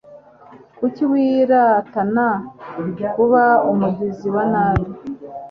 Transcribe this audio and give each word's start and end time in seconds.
Kuki 0.77 1.03
wiratana 1.11 2.27
kuba 3.13 3.43
umugizi 3.71 4.27
wa 4.35 4.43
nabi 4.51 4.87